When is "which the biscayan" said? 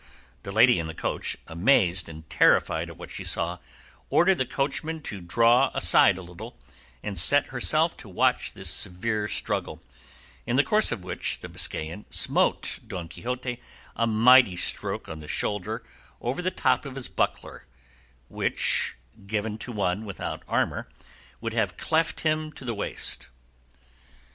11.03-12.05